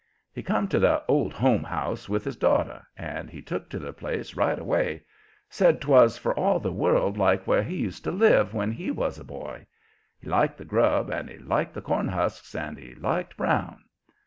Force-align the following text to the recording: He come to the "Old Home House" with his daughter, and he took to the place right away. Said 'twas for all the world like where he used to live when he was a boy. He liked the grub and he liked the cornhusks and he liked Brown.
He 0.33 0.41
come 0.41 0.67
to 0.69 0.79
the 0.79 1.03
"Old 1.07 1.31
Home 1.31 1.63
House" 1.63 2.09
with 2.09 2.25
his 2.25 2.35
daughter, 2.35 2.87
and 2.97 3.29
he 3.29 3.39
took 3.39 3.69
to 3.69 3.77
the 3.77 3.93
place 3.93 4.33
right 4.33 4.57
away. 4.57 5.03
Said 5.47 5.79
'twas 5.79 6.17
for 6.17 6.33
all 6.35 6.59
the 6.59 6.71
world 6.71 7.19
like 7.19 7.45
where 7.45 7.61
he 7.61 7.75
used 7.75 8.03
to 8.05 8.11
live 8.11 8.51
when 8.51 8.71
he 8.71 8.89
was 8.89 9.19
a 9.19 9.23
boy. 9.23 9.67
He 10.19 10.27
liked 10.27 10.57
the 10.57 10.65
grub 10.65 11.11
and 11.11 11.29
he 11.29 11.37
liked 11.37 11.75
the 11.75 11.83
cornhusks 11.83 12.55
and 12.55 12.79
he 12.79 12.95
liked 12.95 13.37
Brown. 13.37 13.83